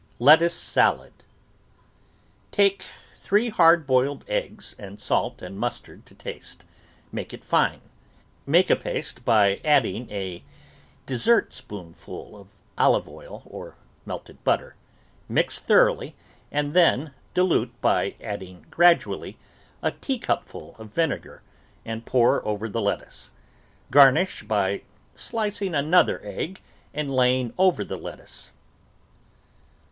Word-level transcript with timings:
LETTUCE 0.17 0.55
SALAD 0.55 1.11
Take 2.51 2.83
three 3.19 3.49
hard 3.49 3.85
boiled 3.85 4.25
eggs 4.27 4.75
and 4.79 4.99
salt 4.99 5.43
and 5.43 5.59
mus 5.59 5.79
tard 5.79 6.07
to 6.07 6.15
taste, 6.15 6.65
make 7.11 7.35
it 7.35 7.45
fine; 7.45 7.81
make 8.47 8.71
a 8.71 8.75
paste 8.75 9.23
by 9.23 9.61
adding 9.63 10.09
a 10.09 10.43
dessertspoonful 11.05 12.35
of 12.35 12.47
olive 12.79 13.07
oil 13.07 13.43
or 13.45 13.75
melted 14.03 14.43
butter; 14.43 14.73
mix 15.29 15.59
thoroughly, 15.59 16.15
and 16.51 16.73
then 16.73 17.13
dilute 17.35 17.79
by 17.79 18.15
adding 18.23 18.65
gradu 18.71 19.13
ally 19.15 19.31
a 19.83 19.91
teacupful 19.91 20.75
of 20.79 20.89
vinegar, 20.91 21.43
and 21.85 22.07
pour 22.07 22.43
over 22.43 22.67
the 22.67 22.81
let 22.81 23.01
tuce. 23.01 23.29
Garnish 23.91 24.41
by 24.47 24.81
slicing 25.13 25.75
another 25.75 26.19
egg 26.23 26.59
and 26.91 27.15
laying 27.15 27.53
over 27.59 27.83
the 27.83 27.97
lettuce. 27.97 28.51